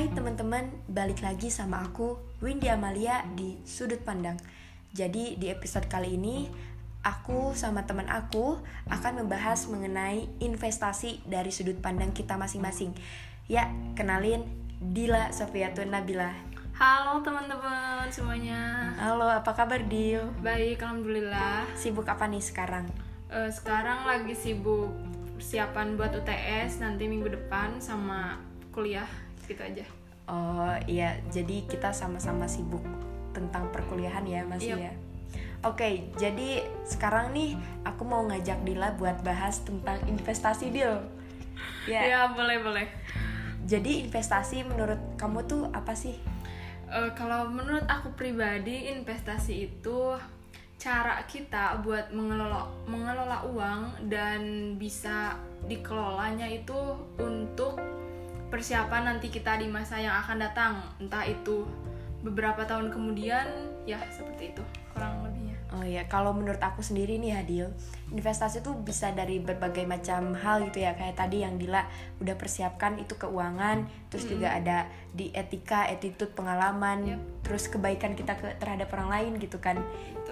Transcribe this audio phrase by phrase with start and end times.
[0.00, 4.40] Hai teman-teman, balik lagi sama aku Windy Amalia di Sudut Pandang.
[4.96, 6.48] Jadi di episode kali ini
[7.04, 8.56] aku sama teman aku
[8.88, 12.96] akan membahas mengenai investasi dari sudut pandang kita masing-masing.
[13.44, 14.48] Ya, kenalin
[14.80, 16.32] Dila Sofiatun Nabila.
[16.80, 18.96] Halo teman-teman semuanya.
[18.96, 20.24] Halo, apa kabar Dil?
[20.40, 21.68] Baik, alhamdulillah.
[21.76, 22.88] Sibuk apa nih sekarang?
[23.28, 24.96] Eh, sekarang lagi sibuk
[25.36, 28.40] persiapan buat UTS nanti minggu depan sama
[28.72, 29.84] kuliah gitu aja.
[30.30, 32.82] Oh iya, jadi kita sama-sama sibuk
[33.34, 34.86] tentang perkuliahan ya masih Yep.
[34.86, 34.92] ya.
[35.60, 37.52] Oke, jadi sekarang nih
[37.84, 40.96] aku mau ngajak Dila buat bahas tentang investasi Dil.
[41.84, 42.00] Ya.
[42.00, 42.86] Ya boleh boleh.
[43.68, 46.16] Jadi investasi menurut kamu tuh apa sih?
[46.90, 50.16] Eh, kalau menurut aku pribadi investasi itu
[50.80, 55.36] cara kita buat mengelola mengelola uang dan bisa
[55.68, 57.76] dikelolanya itu untuk
[58.50, 61.64] persiapan nanti kita di masa yang akan datang entah itu
[62.20, 63.46] beberapa tahun kemudian
[63.88, 67.70] ya seperti itu kurang lebihnya Oh ya, kalau menurut aku sendiri nih Hadil,
[68.10, 70.98] investasi tuh bisa dari berbagai macam hal gitu ya.
[70.98, 71.86] Kayak tadi yang Dila
[72.18, 77.20] udah persiapkan itu keuangan, terus juga ada di etika, attitude, pengalaman, Yep.
[77.46, 79.78] terus kebaikan kita ke terhadap orang lain gitu kan.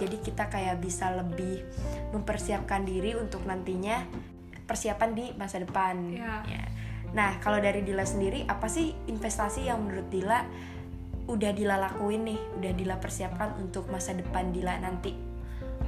[0.02, 1.62] Jadi kita kayak bisa lebih
[2.10, 4.02] mempersiapkan diri untuk nantinya
[4.66, 6.18] persiapan di masa depan.
[6.18, 6.42] Ya.
[6.50, 6.66] Ya.
[7.16, 10.44] Nah, kalau dari Dila sendiri, apa sih investasi yang menurut Dila
[11.28, 15.28] udah Dila lakuin nih, udah Dila persiapkan untuk masa depan Dila nanti?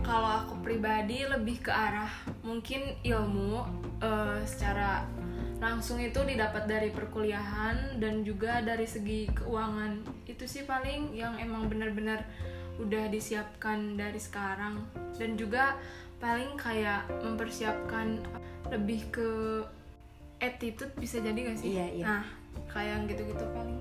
[0.00, 2.10] kalau aku pribadi lebih ke arah
[2.42, 3.62] mungkin ilmu
[4.00, 5.04] eh, secara
[5.60, 11.68] langsung itu didapat dari perkuliahan dan juga dari segi keuangan itu sih paling yang emang
[11.68, 12.24] benar-benar
[12.80, 14.80] udah disiapkan dari sekarang
[15.20, 15.76] dan juga
[16.16, 18.24] paling kayak mempersiapkan
[18.72, 19.30] lebih ke
[20.40, 21.76] attitude bisa jadi gak sih?
[21.76, 22.06] Iya, iya.
[22.08, 22.24] Nah
[22.70, 23.78] kayak gitu-gitu paling.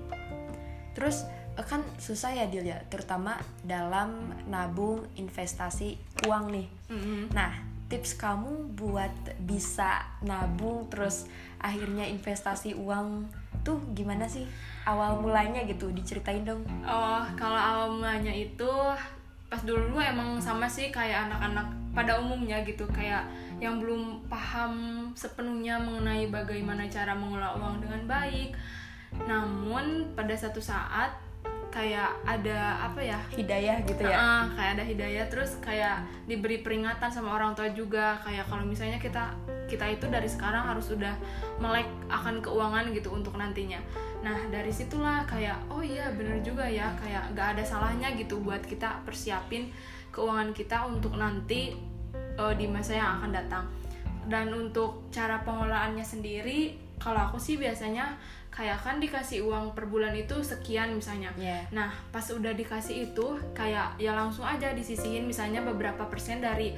[0.94, 6.66] Terus eh, kan susah ya Dil ya, terutama dalam nabung investasi uang nih.
[6.90, 7.20] Mm-mm.
[7.34, 7.54] Nah,
[7.90, 9.12] tips kamu buat
[9.42, 11.26] bisa nabung terus
[11.62, 13.30] akhirnya investasi uang
[13.62, 14.46] tuh gimana sih?
[14.86, 16.66] Awal mulanya gitu, diceritain dong.
[16.82, 18.70] Oh, kalau awal mulanya itu
[19.50, 23.26] pas dulu emang sama sih kayak anak-anak pada umumnya gitu kayak
[23.58, 24.72] yang belum paham
[25.12, 28.54] sepenuhnya mengenai bagaimana cara mengelola uang dengan baik.
[29.26, 31.12] Namun pada satu saat
[31.70, 33.18] kayak ada apa ya?
[33.30, 34.16] Hidayah gitu ya.
[34.18, 38.98] Ah, kayak ada hidayah terus kayak diberi peringatan sama orang tua juga kayak kalau misalnya
[38.98, 39.30] kita
[39.70, 41.14] kita itu dari sekarang harus udah
[41.62, 43.78] melek akan keuangan gitu untuk nantinya.
[44.20, 48.60] Nah dari situlah kayak oh iya bener juga ya kayak gak ada salahnya gitu buat
[48.66, 49.70] kita persiapin
[50.10, 51.74] keuangan kita untuk nanti
[52.14, 53.64] eh, di masa yang akan datang.
[54.26, 58.20] Dan untuk cara pengelolaannya sendiri kalau aku sih biasanya
[58.52, 61.32] kayak kan dikasih uang per bulan itu sekian misalnya.
[61.38, 61.64] Iya.
[61.72, 66.76] Nah, pas udah dikasih itu kayak ya langsung aja disisihin misalnya beberapa persen dari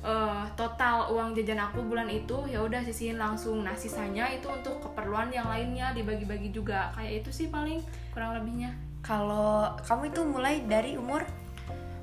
[0.00, 3.60] eh, total uang jajan aku bulan itu ya udah sisihin langsung.
[3.60, 6.94] Nah, sisanya itu untuk keperluan yang lainnya dibagi-bagi juga.
[6.96, 7.84] Kayak itu sih paling
[8.14, 8.72] kurang lebihnya.
[9.04, 11.22] Kalau kamu itu mulai dari umur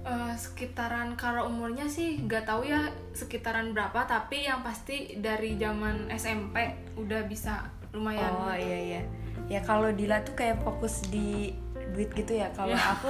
[0.06, 2.78] Eh, sekitaran kalau umurnya sih nggak tahu ya
[3.10, 6.62] sekitaran berapa tapi yang pasti dari zaman SMP
[6.94, 9.02] udah bisa lumayan Oh iya iya.
[9.50, 11.58] Ya kalau Dila tuh kayak fokus di
[11.90, 12.54] duit gitu ya.
[12.54, 12.86] Kalau Iya.
[12.94, 13.10] aku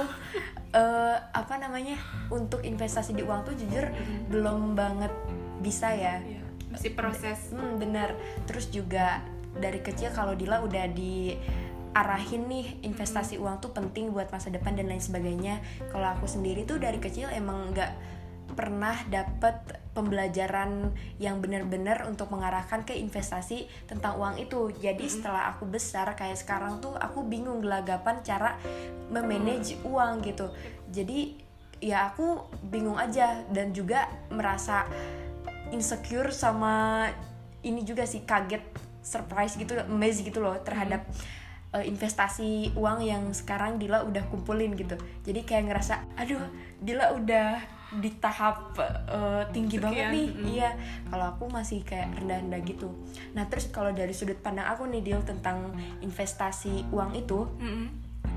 [0.72, 2.00] eh apa namanya?
[2.32, 3.92] Untuk investasi di uang tuh jujur
[4.32, 5.12] belum banget
[5.60, 6.16] bisa ya.
[6.24, 6.40] Iya,
[6.72, 8.16] masih proses Hmm, benar.
[8.48, 9.20] Terus juga
[9.52, 10.88] dari kecil kalau Dila udah
[11.96, 15.64] diarahin nih investasi uang tuh penting buat masa depan dan lain sebagainya.
[15.88, 17.88] Kalau aku sendiri tuh dari kecil emang nggak
[18.52, 19.56] pernah dapet
[19.96, 24.76] pembelajaran yang benar-benar untuk mengarahkan ke investasi tentang uang itu.
[24.76, 28.60] Jadi setelah aku besar kayak sekarang tuh aku bingung gelagapan cara
[29.08, 30.52] memanage uang gitu.
[30.92, 31.40] Jadi
[31.80, 34.84] ya aku bingung aja dan juga merasa
[35.72, 37.08] insecure sama
[37.64, 38.62] ini juga sih kaget
[39.00, 41.08] surprise gitu amazed gitu loh terhadap
[41.76, 44.96] uh, investasi uang yang sekarang Dila udah kumpulin gitu
[45.28, 46.40] jadi kayak ngerasa aduh
[46.80, 47.60] Dila udah
[48.00, 50.46] di tahap uh, tinggi banget Sekian, nih mm.
[50.50, 50.70] iya
[51.06, 52.88] kalau aku masih kayak rendah-rendah gitu
[53.36, 55.70] nah terus kalau dari sudut pandang aku nih Dil tentang
[56.02, 57.86] investasi uang itu Mm-mm.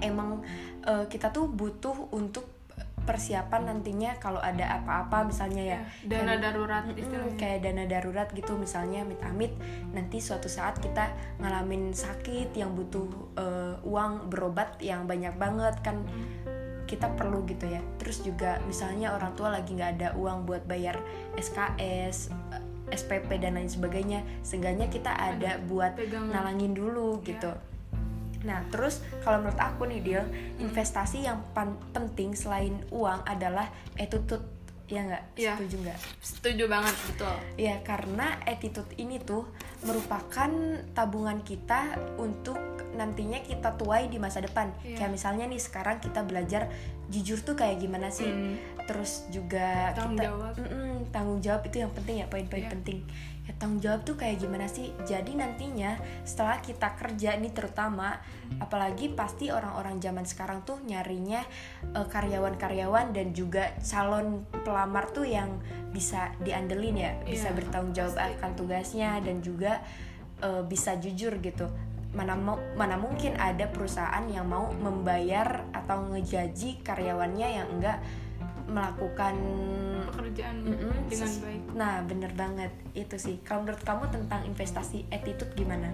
[0.03, 0.43] emang
[0.85, 2.58] uh, kita tuh butuh untuk
[3.01, 5.79] persiapan nantinya kalau ada apa-apa misalnya ya.
[6.03, 7.35] Dana kayak- darurat istilahnya.
[7.35, 9.53] kayak dana darurat gitu misalnya amit-amit
[9.89, 16.03] nanti suatu saat kita ngalamin sakit yang butuh eh, uang berobat yang banyak banget kan
[16.85, 17.81] kita perlu gitu ya.
[17.95, 20.97] Terus juga misalnya orang tua lagi nggak ada uang buat bayar
[21.35, 26.33] SKS eh, SPP dan lain sebagainya seenggaknya kita ada buat pegangan.
[26.33, 27.25] nalangin dulu Ya.
[27.29, 27.51] gitu
[28.43, 30.23] Nah, terus kalau menurut aku nih Dil,
[30.63, 31.43] investasi yang
[31.91, 33.67] penting selain uang adalah
[33.99, 34.43] attitude.
[34.89, 35.23] Ya nggak?
[35.37, 35.53] Iya.
[35.53, 35.99] Setuju nggak?
[36.17, 39.45] setuju banget betul Ya, karena attitude ini tuh
[39.85, 40.49] merupakan
[40.97, 42.57] tabungan kita untuk
[42.97, 44.73] nantinya kita tuai di masa depan.
[44.81, 44.97] Iya.
[44.97, 46.73] Kayak misalnya nih sekarang kita belajar
[47.05, 48.33] jujur tuh kayak gimana sih?
[48.33, 48.57] Hmm.
[48.89, 50.53] Terus juga Tanggung kita jawab.
[50.57, 52.71] Mm-mm, tanggung jawab itu yang penting ya, poin-poin Iya.
[52.73, 52.99] penting.
[53.45, 54.93] Ya tanggung jawab tuh kayak gimana sih?
[55.03, 58.17] Jadi nantinya setelah kita kerja ini terutama
[58.57, 61.41] apalagi pasti orang-orang zaman sekarang tuh nyarinya
[61.87, 68.13] eh, karyawan-karyawan dan juga calon pelamar tuh yang bisa diandelin ya, bisa Iya, bertanggung jawab
[68.15, 68.33] pasti.
[68.37, 69.81] akan tugasnya dan juga
[70.39, 71.69] eh, bisa jujur gitu.
[72.09, 78.01] Mana mau mana mungkin ada perusahaan yang mau membayar atau ngejaji karyawannya yang enggak
[78.69, 79.35] melakukan
[80.07, 83.35] pekerjaan Mm-mm, dengan ses- baik Nah, bener banget itu sih.
[83.41, 85.89] Kalau menurut kamu tentang investasi attitude gimana?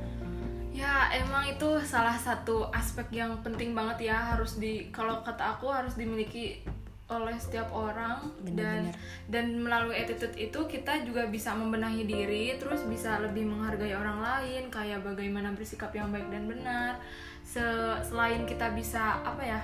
[0.71, 5.67] Ya emang itu salah satu aspek yang penting banget ya harus di kalau kata aku
[5.67, 6.59] harus dimiliki
[7.05, 8.95] oleh setiap orang dan Bener-bener.
[9.29, 14.67] dan melalui attitude itu kita juga bisa membenahi diri terus bisa lebih menghargai orang lain
[14.67, 16.97] kayak bagaimana bersikap yang baik dan benar
[17.39, 17.61] Se-
[18.01, 19.61] selain kita bisa apa ya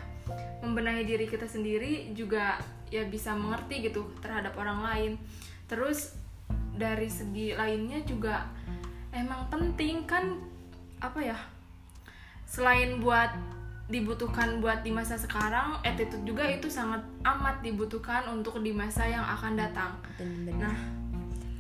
[0.62, 5.11] membenahi diri kita sendiri juga ya bisa mengerti gitu terhadap orang lain
[5.65, 6.19] terus
[6.75, 8.51] dari segi lainnya juga
[9.15, 10.35] emang penting kan
[10.99, 11.38] apa ya
[12.43, 13.31] selain buat
[13.91, 19.23] dibutuhkan buat di masa sekarang attitude juga itu sangat amat dibutuhkan untuk di masa yang
[19.23, 20.59] akan datang Bener-bener.
[20.71, 20.77] nah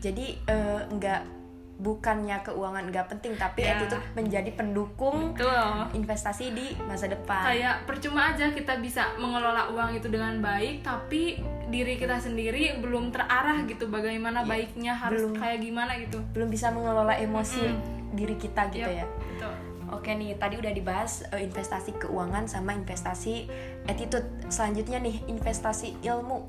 [0.01, 1.40] Jadi eh, nggak
[1.81, 3.73] bukannya keuangan nggak penting, tapi Ya.
[3.73, 7.41] attitude menjadi pendukung betul investasi di masa depan.
[7.43, 13.09] kayak percuma aja kita bisa mengelola uang itu dengan baik tapi diri kita sendiri belum
[13.09, 15.35] terarah gitu bagaimana Iya, baiknya harus belum.
[15.35, 17.65] kayak gimana gitu Belum bisa mengelola emosi
[18.11, 19.05] diri kita gitu Yap, ya.
[19.27, 19.53] betul.
[19.91, 23.49] Oke nih, tadi udah dibahas eh, investasi keuangan sama investasi
[23.85, 24.23] attitude.
[24.47, 26.47] Selanjutnya nih, investasi ilmu.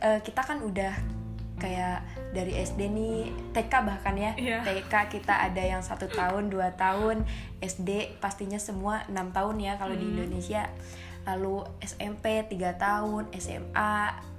[0.00, 0.94] Eh, kita kan udah
[1.64, 1.98] kayak
[2.30, 3.16] dari SD nih
[3.50, 4.36] TK bahkan ya.
[4.36, 4.60] Iya.
[4.60, 7.24] TK kita ada yang satu tahun dua tahun.
[7.58, 10.12] SD pastinya semua enam tahun ya kalau di Hmm.
[10.14, 10.68] Indonesia.
[11.24, 13.92] Lalu SMP tiga tahun SMA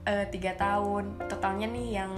[0.06, 1.26] eh, tiga tahun.
[1.26, 2.14] Totalnya nih yang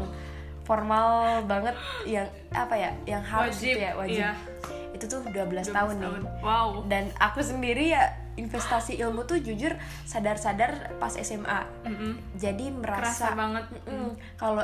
[0.62, 4.20] formal banget yang apa ya yang harus Wajib, gitu ya wajib.
[4.20, 4.32] iya.
[4.92, 6.12] itu tuh 12, 12 tahun nih.
[6.42, 6.70] wow.
[6.84, 9.74] Dan aku sendiri ya investasi ilmu tuh jujur
[10.04, 12.14] sadar-sadar pas SMA Mm-mm.
[12.34, 14.10] jadi merasa kerasa banget Mm-mm.
[14.36, 14.64] kalau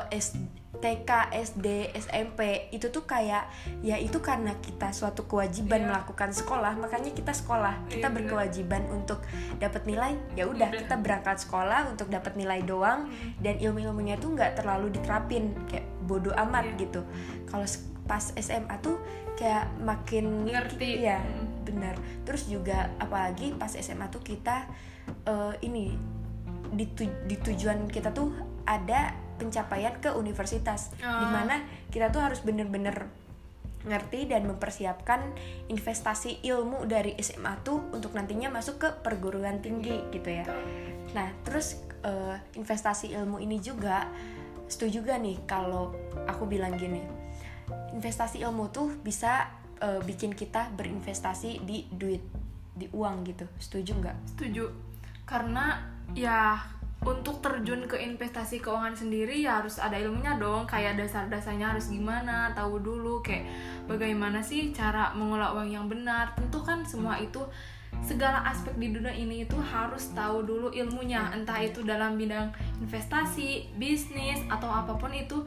[0.73, 2.39] TK, SD, SMP
[2.69, 3.45] itu tuh kayak
[3.79, 5.87] ya itu karena kita suatu kewajiban Iya.
[5.87, 8.15] melakukan sekolah makanya kita sekolah kita Iya, bener.
[8.19, 9.21] berkewajiban untuk
[9.57, 13.05] dapat nilai ya udah kita berangkat sekolah untuk dapat nilai doang
[13.39, 16.77] dan ilmu-ilmunya tuh nggak terlalu diterapin kayak bodoh amat Iya.
[16.81, 17.01] gitu
[17.45, 17.69] kalau
[18.03, 18.97] pas SMA tuh
[19.33, 20.89] kayak makin Ngerti.
[21.01, 21.47] ya Mm.
[21.63, 21.95] Benar
[22.27, 24.67] terus juga apalagi pas SMA tuh kita
[25.25, 25.95] eh, ini
[26.73, 28.33] di, tu- di tujuan kita tuh
[28.63, 30.93] ada pencapaian ke universitas.
[31.03, 31.19] Ah.
[31.19, 31.55] di mana
[31.89, 33.09] kita tuh harus bener-bener
[33.83, 35.19] ngerti dan mempersiapkan
[35.67, 40.47] investasi ilmu dari SMA tuh untuk nantinya masuk ke perguruan tinggi gitu ya.
[41.11, 44.07] Nah terus eh, investasi ilmu ini juga
[44.71, 45.91] setuju gak nih kalau
[46.23, 47.03] aku bilang gini?
[47.91, 49.51] Investasi ilmu tuh bisa
[49.83, 52.23] eh, bikin kita berinvestasi di duit
[52.73, 53.45] di uang gitu.
[53.59, 54.17] Setuju nggak?
[54.33, 54.65] Setuju.
[55.27, 55.77] Karena
[56.15, 56.57] ya
[57.03, 60.63] untuk terjun ke investasi keuangan sendiri ya harus ada ilmunya dong.
[60.63, 63.45] Kayak dasar-dasarnya harus gimana tahu dulu kayak
[63.85, 66.31] bagaimana sih cara mengelola uang yang benar.
[66.33, 67.43] Tentu kan semua itu
[68.03, 71.31] segala aspek di dunia ini itu harus tahu dulu ilmunya.
[71.31, 72.51] Entah itu dalam bidang
[72.83, 75.41] investasi bisnis atau apa pun itu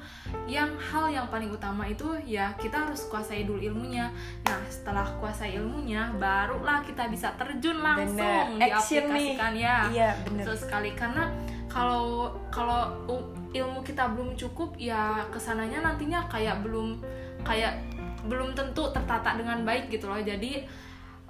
[0.48, 4.08] yang hal yang paling utama itu ya kita harus kuasai dulu ilmunya.
[4.48, 8.16] Nah setelah kuasai ilmunya barulah kita bisa terjun langsung
[8.56, 9.36] Bener, action nih.
[9.36, 9.76] diaplikasikan ya.
[9.92, 10.90] Iya bener betul sekali.
[10.96, 11.28] Karena
[11.68, 13.04] kalau kalau
[13.52, 17.04] ilmu kita belum cukup ya ke sananya nantinya kayak belum
[17.44, 17.84] kayak
[18.26, 20.18] belum tentu tertata dengan baik gitu loh.
[20.18, 20.66] Jadi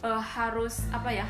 [0.07, 1.27] eh, harus apa ya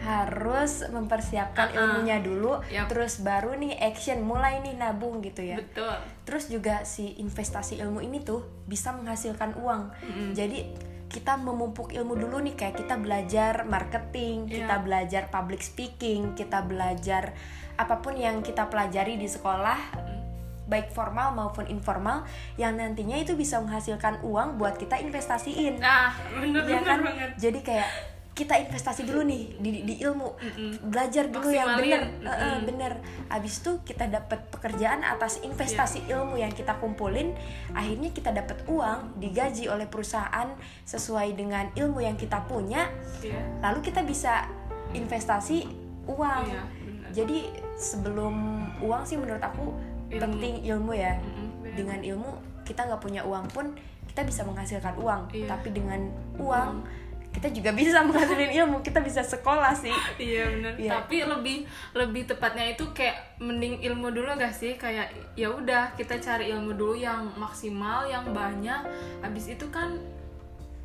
[0.00, 1.76] harus mempersiapkan Uh-uh.
[1.76, 2.88] ilmunya dulu Yap.
[2.88, 5.92] terus baru nih action mulai nih nabung gitu ya betul
[6.24, 10.32] terus juga si investasi ilmu ini tuh bisa menghasilkan uang Mm-mm.
[10.32, 10.72] jadi
[11.10, 14.64] kita memupuk ilmu dulu nih kayak kita belajar marketing Iya.
[14.64, 17.36] kita belajar public speaking kita belajar
[17.76, 19.76] apa pun yang kita pelajari di sekolah
[20.70, 22.22] baik formal maupun informal
[22.54, 25.82] yang nantinya itu bisa menghasilkan uang buat kita investasiin.
[25.82, 26.98] Nah bener ya bener kan?
[27.02, 27.30] banget.
[27.36, 27.90] Jadi kayak
[28.30, 30.32] kita investasi dulu nih di, di ilmu.
[30.88, 32.08] Belajar dulu yang bener.
[32.64, 32.92] Bener.
[33.28, 36.24] Abis itu kita dapat pekerjaan atas investasi Iya.
[36.24, 37.36] ilmu yang kita kumpulin
[37.76, 40.56] akhirnya kita dapat uang digaji oleh perusahaan
[40.88, 42.88] sesuai dengan ilmu yang kita punya.
[43.20, 43.42] Iya.
[43.60, 44.48] lalu kita bisa
[44.96, 45.68] investasi
[46.08, 46.44] uang.
[46.48, 47.08] Iya, benar.
[47.12, 47.38] jadi
[47.76, 48.34] sebelum
[48.80, 49.76] uang sih menurut aku
[50.10, 50.20] Ilmu.
[50.20, 51.72] penting ilmu ya benar.
[51.72, 52.30] dengan ilmu
[52.62, 53.66] kita nggak punya uang pun
[54.06, 55.46] kita bisa menghasilkan uang Iya.
[55.48, 56.00] tapi dengan
[56.36, 56.82] uang
[57.30, 60.74] kita juga bisa menghasilkan ilmu kita bisa sekolah sih Iya benar.
[60.74, 60.90] Iya.
[60.96, 61.56] Tapi lebih
[61.94, 64.74] lebih tepatnya itu kayak mending ilmu dulu gak sih?
[64.74, 68.82] Kayak ya udah kita cari ilmu dulu yang maksimal, yang banyak.
[69.20, 69.94] Habis itu kan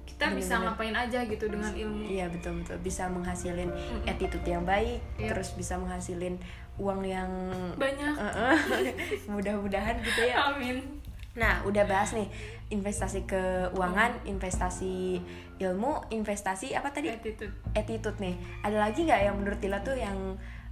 [0.06, 0.70] kita bisa Bener-bener.
[0.72, 2.08] ngapain aja gitu dengan ilmu.
[2.08, 3.68] iya betul betul bisa menghasilin
[4.06, 5.34] attitude yang baik Iya.
[5.34, 6.40] terus bisa menghasilin
[6.76, 7.32] uang yang
[7.80, 8.14] Banyak.
[8.16, 8.58] Eh,
[8.92, 10.80] eh, mudah-mudahan gitu ya Amin.
[11.36, 12.32] Nah, udah bahas nih
[12.72, 15.20] investasi keuangan, investasi
[15.60, 17.12] ilmu, investasi apa tadi?
[17.12, 17.52] Attitude.
[17.76, 18.36] Attitude nih.
[18.64, 20.16] Ada lagi nggak yang menurut Tila tuh yang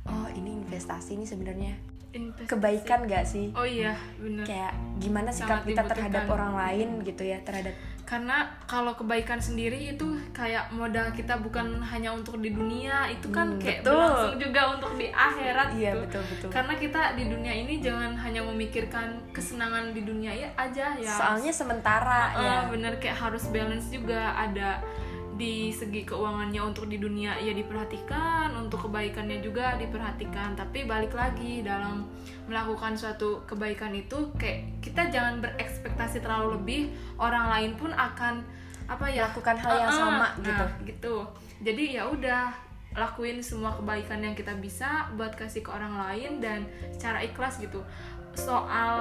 [0.08, 1.74] oh ini investasi nih sebenarnya
[2.14, 2.48] Investasi.
[2.48, 3.52] kebaikan gak sih?
[3.56, 4.46] Oh iya, benar.
[4.46, 7.76] Kayak gimana sikap Sangat kita terhadap orang lain gitu ya, terhadap
[8.14, 13.50] Karena kalau kebaikan sendiri itu kayak modal kita bukan hanya untuk di dunia, itu kan
[13.50, 13.98] Hmm, kayak betul.
[13.98, 16.02] berlangsung juga untuk di akhirat Iya, gitu.
[16.06, 16.50] betul, betul.
[16.52, 21.10] Karena kita di dunia ini jangan hanya memikirkan kesenangan di dunia ya aja ya.
[21.10, 22.58] soalnya sementara Ah, ya.
[22.70, 24.78] bener kayak harus balance juga ada
[25.34, 30.54] di segi keuangannya untuk di dunia ya diperhatikan untuk kebaikannya juga diperhatikan.
[30.54, 32.06] Tapi balik lagi dalam
[32.46, 36.82] melakukan suatu kebaikan itu kayak kita jangan berekspektasi terlalu lebih
[37.18, 38.46] orang lain pun akan
[38.84, 40.66] apa ya Melakukan hal yang Ah, ah, sama nah, gitu.
[40.92, 41.16] gitu.
[41.64, 42.52] Jadi ya udah
[42.94, 47.82] lakuin semua kebaikan yang kita bisa buat kasih ke orang lain dan secara ikhlas gitu
[48.36, 48.96] soal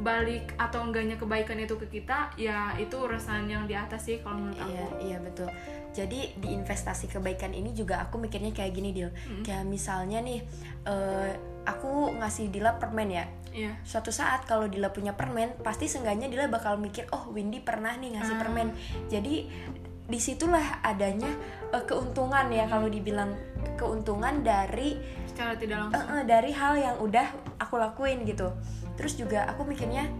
[0.00, 4.40] balik atau enggaknya kebaikan itu ke kita ya itu urusan yang di atas sih kalau
[4.40, 5.48] menurut aku Iya, iya betul.
[5.92, 9.10] Jadi di investasi kebaikan ini juga aku mikirnya kayak gini, Dil.
[9.12, 9.44] Hmm.
[9.44, 10.40] Kayak misalnya nih
[10.86, 11.32] eh,
[11.68, 13.26] aku ngasih Dila permen ya.
[13.50, 13.74] Iya.
[13.82, 18.14] suatu saat kalau Dila punya permen pasti seenggaknya Dila bakal mikir oh Windy pernah nih
[18.14, 18.40] ngasih Ah.
[18.40, 18.70] permen
[19.10, 19.34] jadi
[20.10, 21.30] di situlah adanya
[21.70, 23.30] eh, keuntungan ya kalau dibilang
[23.78, 24.98] keuntungan dari
[25.30, 26.18] secara tidak langsung.
[26.18, 27.26] eh, dari hal yang udah
[27.56, 28.50] aku lakuin gitu.
[28.98, 30.10] Terus juga aku mikirnya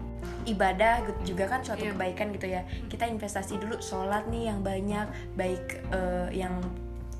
[0.47, 1.93] ibadah gitu juga kan suatu Iya.
[1.93, 2.61] kebaikan gitu ya.
[2.87, 6.55] Kita investasi dulu sholat nih yang banyak baik eh, yang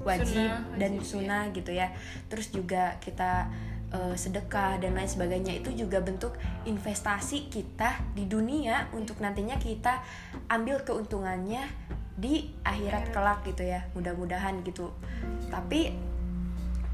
[0.01, 1.94] wajib Sunnah, dan wajib, sunnah gitu ya.
[2.25, 3.46] Terus juga kita
[3.92, 5.62] eh, sedekah dan lain sebagainya.
[5.62, 6.34] Itu juga bentuk
[6.66, 10.01] investasi kita di dunia untuk nantinya kita
[10.48, 11.62] ambil keuntungannya
[12.22, 14.94] di akhirat kelak gitu ya mudah-mudahan gitu.
[15.50, 15.90] Tapi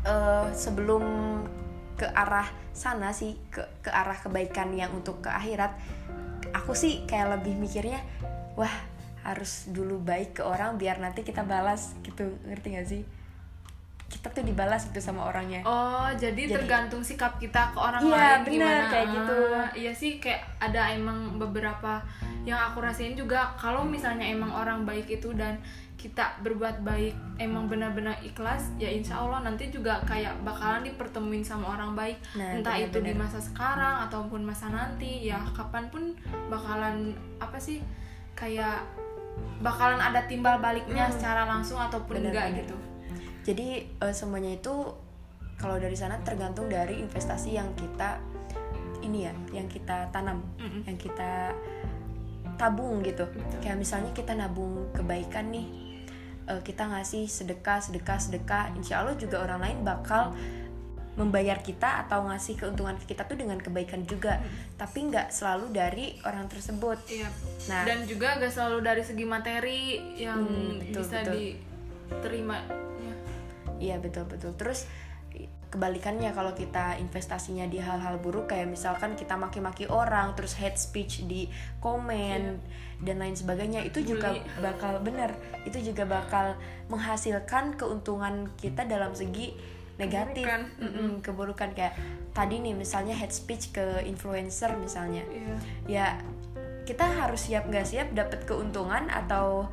[0.07, 1.03] eh, sebelum
[1.99, 5.73] ke arah sana sih ke ke arah kebaikan yang untuk ke akhirat
[6.53, 7.99] aku sih kayak lebih mikirnya
[8.55, 8.71] wah
[9.25, 12.39] harus dulu baik ke orang biar nanti kita balas gitu.
[12.47, 13.03] Ngerti gak sih
[14.07, 18.11] kita tuh dibalas gitu sama orangnya Oh, jadi, Jadi- tergantung sikap kita ke orang Iya,
[18.13, 18.87] lain bener, gimana.
[18.87, 19.37] kayak gitu.
[19.53, 21.99] Ah, Iya sih, kayak ada emang beberapa
[22.41, 25.59] yang aku rasain juga kalau misalnya emang orang baik itu dan
[25.93, 31.73] kita berbuat baik emang benar-benar ikhlas ya insya Allah nanti juga kayak bakalan dipertemuin sama
[31.73, 36.13] orang baik Nah, entah itu di masa sekarang ataupun masa nanti ya kapan pun
[36.47, 37.81] bakalan apa sih
[38.31, 38.85] kayak
[39.59, 42.61] bakalan ada timbal baliknya secara langsung ataupun enggak Benar-benar.
[42.61, 42.75] gitu
[43.47, 44.75] jadi eh, semuanya itu
[45.55, 48.19] kalau dari sana tergantung dari investasi yang kita
[48.99, 50.83] ini ya yang kita tanam Mm-mm.
[50.83, 51.55] yang kita
[52.57, 53.23] tabung gitu
[53.61, 55.67] kayak misalnya kita nabung kebaikan nih
[56.45, 60.35] eh, kita ngasih sedekah sedekah sedekah insya Allah juga orang lain bakal
[61.17, 64.37] membayar kita atau ngasih keuntungan ke kita tuh dengan kebaikan juga
[64.77, 67.29] tapi nggak selalu dari orang tersebut Iya.
[67.65, 67.89] Nah.
[67.89, 69.81] dan juga gak selalu dari segi materi
[70.13, 71.33] yang Hmm, betul, bisa betul.
[71.33, 72.57] diterima.
[73.77, 73.93] Ya.
[73.93, 74.51] Iya betul betul.
[74.57, 74.89] Terus
[75.67, 81.27] kebalikannya kalau kita investasinya di hal-hal buruk kayak misalkan kita maki-maki orang, terus hate speech
[81.27, 81.51] di
[81.83, 82.57] komen
[83.03, 85.35] dan lain sebagainya itu juga bakal bener.
[85.67, 86.55] Itu juga bakal
[86.87, 89.53] menghasilkan keuntungan kita dalam segi
[89.97, 90.61] negatif, Keburukan.
[90.79, 91.93] Mm-mm, keburukan kayak
[92.31, 95.57] tadi nih misalnya hate speech ke influencer misalnya Iya.
[95.89, 96.07] ya
[96.85, 99.67] kita harus siap nggak siap dapat keuntungan atau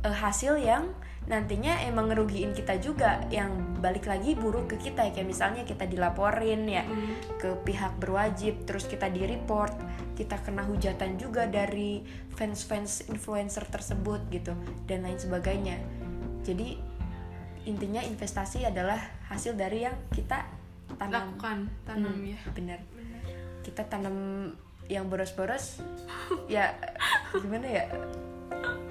[0.00, 0.90] eh, hasil yang
[1.24, 6.64] nantinya emang ngerugiin kita juga yang balik lagi buruk ke kita kayak misalnya kita dilaporin
[6.64, 7.36] ya Mm.
[7.36, 9.76] ke pihak berwajib terus kita di report
[10.14, 12.00] kita kena hujatan juga dari
[12.32, 15.76] fans-fans influencer tersebut gitu dan lain sebagainya
[16.42, 16.80] jadi
[17.64, 18.96] intinya investasi adalah
[19.28, 20.48] hasil dari yang kita
[20.96, 22.40] tanam Lakukan, tanam Hmm, ya.
[22.50, 22.80] Benar.
[23.60, 24.16] kita tanam
[24.88, 25.84] yang boros-boros
[26.48, 26.72] ya
[27.34, 27.84] gimana ya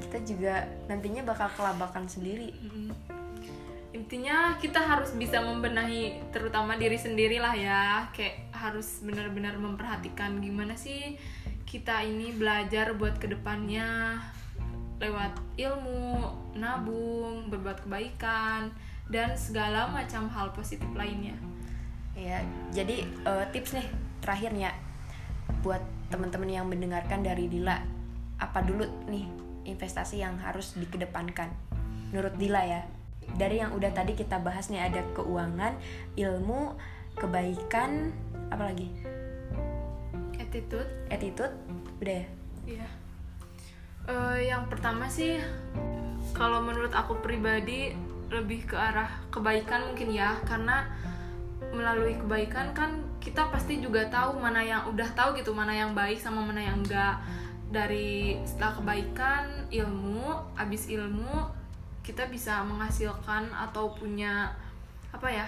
[0.07, 2.55] kita juga nantinya bakal kelabakan sendiri.
[2.63, 2.95] Mm.
[3.95, 8.07] intinya kita harus bisa membenahi terutama diri sendiri lah ya.
[8.15, 11.17] Kayak harus benar-benar memperhatikan gimana sih
[11.67, 14.21] kita ini belajar buat ke depannya
[15.03, 18.71] lewat ilmu nabung berbuat kebaikan
[19.11, 21.35] dan segala macam hal positif lainnya.
[22.15, 23.87] Ya jadi uh, tips nih
[24.23, 24.71] terakhirnya
[25.65, 27.81] buat teman-teman yang mendengarkan dari Dila.
[28.37, 31.51] Apa dulu nih investasi yang harus dikedepankan.
[32.15, 32.81] Menurut Dila ya
[33.35, 35.75] dari yang udah tadi kita bahas nih ada keuangan
[36.15, 36.79] ilmu
[37.19, 38.15] kebaikan
[38.47, 38.87] apa lagi?
[40.39, 40.87] Attitude.
[41.11, 41.53] Attitude
[41.99, 42.27] udah ya?
[42.67, 42.87] Iya.
[44.07, 45.35] Uh, yang pertama sih
[46.31, 47.91] kalau menurut aku pribadi
[48.31, 50.87] lebih ke arah kebaikan mungkin ya karena
[51.75, 56.19] melalui kebaikan kan kita pasti juga tahu mana yang udah tahu gitu mana yang baik
[56.19, 57.19] sama mana yang enggak
[57.67, 61.51] dari setelah kebaikan ilmu abis ilmu
[61.99, 64.55] kita bisa menghasilkan atau punya
[65.11, 65.47] apa ya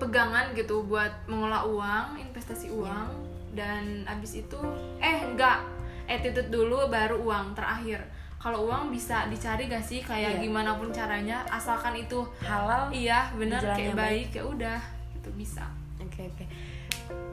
[0.00, 3.08] pegangan gitu buat mengolah uang investasi uang.
[3.52, 4.60] Dan abis itu
[5.02, 5.60] eh enggak.
[6.08, 8.00] Attitude dulu baru uang terakhir.
[8.40, 10.00] Kalau uang bisa dicari gak sih?
[10.00, 10.42] Kayak iya.
[10.42, 14.28] gimana pun caranya asalkan itu halal iya bener kayak baik.
[14.32, 14.80] ya udah
[15.12, 15.68] itu bisa.
[16.00, 16.36] Oke okay, oke.
[16.40, 16.48] Okay.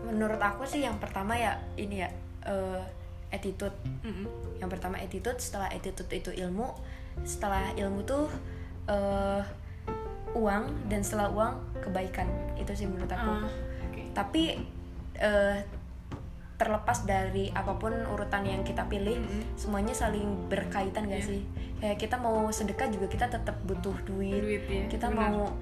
[0.04, 2.10] menurut aku sih yang pertama ya ini ya
[2.48, 2.82] uh,
[3.34, 4.26] attitude mm -hmm.
[4.64, 6.72] yang pertama attitude setelah attitude itu ilmu
[7.26, 8.30] setelah ilmu tuh
[8.88, 9.42] uh,
[10.38, 12.28] uang dan setelah uang kebaikan
[12.60, 13.50] itu sih menurut aku uh,
[13.90, 14.06] okay.
[14.14, 14.44] tapi
[15.18, 15.58] uh,
[16.58, 19.42] terlepas dari apa pun urutan yang kita pilih mm -hmm.
[19.56, 21.30] semuanya saling berkaitan gak yeah.
[21.30, 21.42] sih
[21.78, 24.86] kayak kita mau sedekah juga kita tetap butuh duit, duit ya.
[24.90, 25.30] kita Benar.
[25.30, 25.54] mau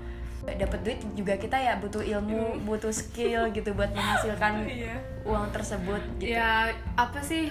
[0.44, 2.70] dapat duit juga kita ya butuh ilmu mm.
[2.70, 5.00] butuh skill gitu buat menghasilkan yeah.
[5.26, 6.38] uang tersebut gitu.
[6.38, 7.50] ya apa sih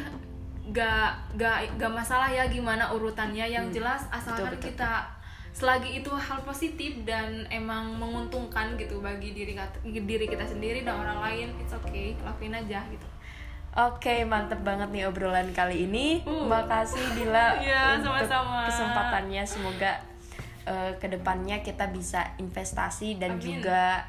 [0.71, 3.77] gak gak gak masalah ya gimana urutannya yang hmm.
[3.77, 4.69] jelas asalkan betul, betul.
[4.73, 4.93] kita
[5.55, 11.21] selagi itu hal positif dan emang menguntungkan gitu bagi diri diri kita sendiri dan orang
[11.21, 13.07] lain it's okay lakuin aja gitu
[13.75, 16.23] Oke, okay, mantep banget nih obrolan kali ini.
[16.23, 16.47] Uh.
[16.47, 18.71] Makasih Dila ya, untuk sama-sama.
[18.71, 19.43] kesempatannya.
[19.43, 19.99] Semoga
[20.67, 23.43] uh, ke depannya kita bisa investasi dan Amin.
[23.61, 24.05] juga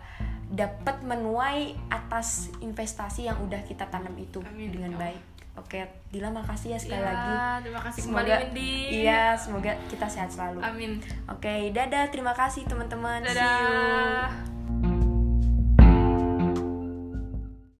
[0.45, 4.71] dapat menuai atas investasi yang udah kita tanam itu Amin.
[4.71, 5.21] dengan baik.
[5.55, 7.31] Oke, Dila makasih ya sekali ya, lagi.
[7.63, 8.75] Terima kasih semoga, kembali Windy.
[9.07, 10.59] Iya, semoga kita sehat selalu.
[10.59, 10.99] Amin.
[11.31, 12.11] Oke, dadah.
[12.11, 13.23] Terima kasih teman-teman.
[13.23, 14.54] See you.